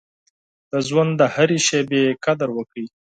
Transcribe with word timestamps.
د 0.71 0.73
ژوند 0.87 1.11
د 1.19 1.21
هرې 1.33 1.59
شېبې 1.67 2.03
قدر 2.25 2.49
وکړئ. 2.53 2.85